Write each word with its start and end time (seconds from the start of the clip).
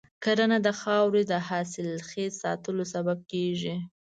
کرنه 0.23 0.57
د 0.65 0.67
خاورې 0.81 1.23
د 1.31 1.33
حاصلخیز 1.47 2.31
ساتلو 2.43 2.83
سبب 2.93 3.17
کېږي. 3.31 3.75